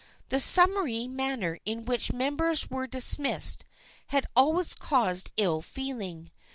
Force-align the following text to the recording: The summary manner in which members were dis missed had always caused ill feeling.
The 0.29 0.39
summary 0.39 1.07
manner 1.07 1.59
in 1.63 1.85
which 1.85 2.11
members 2.11 2.71
were 2.71 2.87
dis 2.87 3.19
missed 3.19 3.65
had 4.07 4.25
always 4.35 4.73
caused 4.73 5.29
ill 5.37 5.61
feeling. 5.61 6.31